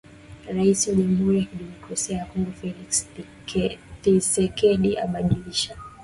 Raisi 0.49 0.89
wa 0.89 0.95
jamhuri 0.95 1.39
ya 1.39 1.45
kidemokrasia 1.45 2.17
ya 2.17 2.25
Kongo 2.25 2.51
Felix 2.51 3.07
Thisekedi 4.01 4.97
alibadilisha 4.97 5.77